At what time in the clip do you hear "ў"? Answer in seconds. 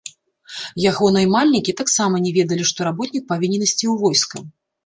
3.91-4.09